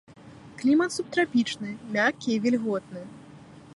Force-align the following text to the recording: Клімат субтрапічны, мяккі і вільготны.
Клімат 0.61 0.95
субтрапічны, 0.95 1.69
мяккі 1.97 2.29
і 2.37 2.41
вільготны. 2.47 3.01